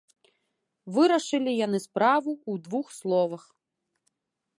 Вырашылі 0.95 1.53
яны 1.65 1.79
справу 1.87 2.31
ў 2.37 2.53
двух 2.69 2.87
словах. 2.99 3.43